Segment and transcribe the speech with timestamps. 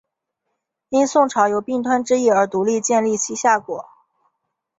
[0.89, 3.85] 因宋朝有并吞之意而独立建立西夏国。